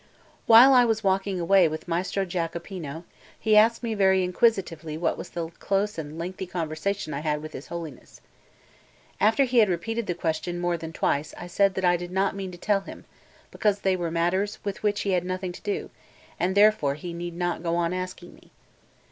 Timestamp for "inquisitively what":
4.23-5.15